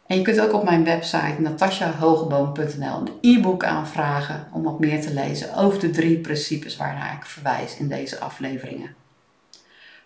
En 0.06 0.16
je 0.16 0.22
kunt 0.22 0.40
ook 0.40 0.52
op 0.52 0.64
mijn 0.64 0.84
website 0.84 1.36
natashahogeboom.nl 1.38 2.98
een 2.98 3.12
e-book 3.20 3.64
aanvragen 3.64 4.48
om 4.52 4.62
wat 4.62 4.80
meer 4.80 5.00
te 5.00 5.12
lezen 5.12 5.54
over 5.54 5.80
de 5.80 5.90
drie 5.90 6.18
principes 6.18 6.76
waarnaar 6.76 7.14
ik 7.14 7.26
verwijs 7.26 7.76
in 7.76 7.88
deze 7.88 8.18
afleveringen. 8.18 9.05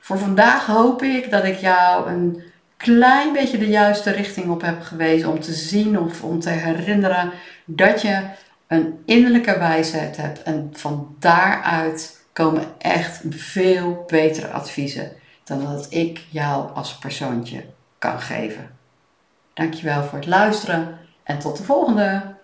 Voor 0.01 0.19
vandaag 0.19 0.67
hoop 0.67 1.03
ik 1.03 1.31
dat 1.31 1.45
ik 1.45 1.59
jou 1.59 2.11
een 2.11 2.43
klein 2.77 3.33
beetje 3.33 3.59
de 3.59 3.69
juiste 3.69 4.11
richting 4.11 4.51
op 4.51 4.61
heb 4.61 4.83
gewezen 4.83 5.29
om 5.29 5.41
te 5.41 5.53
zien 5.53 5.99
of 5.99 6.23
om 6.23 6.41
te 6.41 6.51
herinneren 6.51 7.33
dat 7.65 8.03
je 8.03 8.23
een 8.67 9.03
innerlijke 9.05 9.59
wijsheid 9.59 10.17
hebt 10.17 10.43
en 10.43 10.71
van 10.73 11.17
daaruit 11.19 12.25
komen 12.33 12.65
echt 12.79 13.21
veel 13.29 14.05
betere 14.07 14.49
adviezen 14.49 15.13
dan 15.45 15.65
dat 15.65 15.87
ik 15.91 16.25
jou 16.31 16.75
als 16.75 16.99
persoontje 16.99 17.65
kan 17.99 18.21
geven. 18.21 18.71
Dankjewel 19.55 20.03
voor 20.03 20.19
het 20.19 20.27
luisteren 20.27 20.99
en 21.23 21.39
tot 21.39 21.57
de 21.57 21.63
volgende! 21.63 22.39